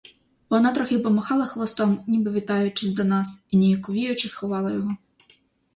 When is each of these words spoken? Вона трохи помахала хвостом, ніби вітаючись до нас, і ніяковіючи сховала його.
Вона 0.49 0.71
трохи 0.71 0.99
помахала 0.99 1.45
хвостом, 1.45 2.03
ніби 2.07 2.31
вітаючись 2.31 2.93
до 2.93 3.03
нас, 3.03 3.45
і 3.51 3.57
ніяковіючи 3.57 4.29
сховала 4.29 4.71
його. 4.71 4.97